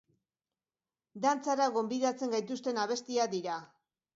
Dantzara 1.27 1.67
gonbidatzen 1.77 2.35
gaituzten 2.37 2.81
abestiak 2.87 3.35
dira. 3.37 3.61